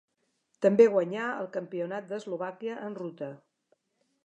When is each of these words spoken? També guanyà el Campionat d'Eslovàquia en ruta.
També 0.65 0.87
guanyà 0.93 1.27
el 1.43 1.51
Campionat 1.57 2.09
d'Eslovàquia 2.13 2.81
en 2.89 2.99
ruta. 3.03 3.31